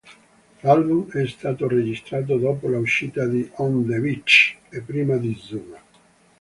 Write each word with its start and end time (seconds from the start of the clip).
L'album 0.63 1.11
è 1.11 1.27
stato 1.27 1.67
registrato 1.67 2.37
dopo 2.37 2.67
l'uscita 2.67 3.27
di 3.27 3.47
"On 3.57 3.85
the 3.85 3.99
Beach" 3.99 4.57
e 4.69 4.81
prima 4.81 5.15
di 5.17 5.35
"Zuma". 5.39 5.77